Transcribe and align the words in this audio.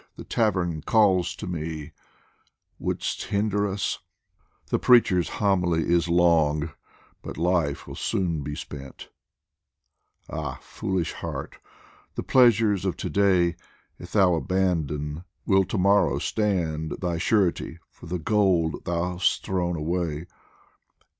the 0.15 0.23
tavern 0.23 0.81
calls 0.81 1.35
to 1.35 1.45
me! 1.45 1.91
Would'st 2.79 3.25
hinder 3.25 3.67
us? 3.67 3.99
The 4.71 4.79
preacher's 4.79 5.29
homily 5.29 5.87
Is 5.93 6.09
long, 6.09 6.71
but 7.21 7.37
life 7.37 7.85
will 7.85 7.93
soon 7.93 8.41
be 8.41 8.55
spent! 8.55 9.09
Ah, 10.27 10.57
foolish 10.59 11.13
Heart! 11.13 11.57
the 12.15 12.23
pleasures 12.23 12.83
of 12.83 12.97
To 12.97 13.11
day, 13.11 13.55
If 13.99 14.13
thou 14.13 14.33
abandon, 14.33 15.23
will 15.45 15.65
To 15.65 15.77
morrow 15.77 16.17
stand 16.17 16.93
Thy 16.99 17.19
surety 17.19 17.77
for 17.91 18.07
the 18.07 18.17
gold 18.17 18.83
thou'st 18.85 19.45
thrown 19.45 19.75
away 19.75 20.25